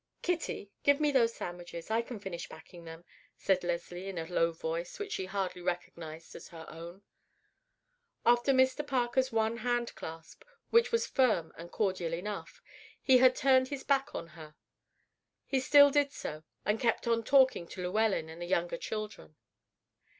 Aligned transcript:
"Kitty, 0.23 0.71
give 0.81 0.99
me 0.99 1.11
those 1.11 1.35
sandwiches. 1.35 1.91
I 1.91 2.01
can 2.01 2.17
finish 2.19 2.49
packing 2.49 2.85
them," 2.85 3.05
said 3.37 3.63
Leslie 3.63 4.07
in 4.09 4.17
a 4.17 4.25
low 4.25 4.51
voice 4.51 4.97
which 4.97 5.11
she 5.11 5.25
hardly 5.25 5.61
recognized 5.61 6.35
as 6.35 6.47
her 6.47 6.65
own. 6.69 7.03
After 8.25 8.51
Mr. 8.51 8.87
Parker's 8.87 9.31
one 9.31 9.57
hand 9.57 9.93
clasp, 9.93 10.41
which 10.71 10.91
was 10.91 11.05
firm 11.05 11.53
and 11.55 11.71
cordial 11.71 12.15
enough, 12.15 12.63
he 12.99 13.19
had 13.19 13.35
turned 13.35 13.67
his 13.67 13.83
back 13.83 14.15
on 14.15 14.29
her. 14.29 14.55
He 15.45 15.59
still 15.59 15.91
did 15.91 16.11
so, 16.11 16.45
and 16.65 16.79
kept 16.79 17.05
on 17.05 17.23
talking 17.23 17.67
to 17.67 17.83
Llewellyn 17.83 18.27
and 18.27 18.41
the 18.41 18.47
younger 18.47 18.77
children. 18.77 19.35